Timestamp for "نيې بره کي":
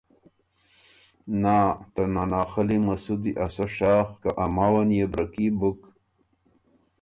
4.89-5.47